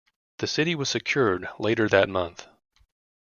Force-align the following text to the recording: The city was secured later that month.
The 0.39 0.47
city 0.47 0.73
was 0.73 0.89
secured 0.89 1.47
later 1.59 1.87
that 1.89 2.09
month. 2.09 2.47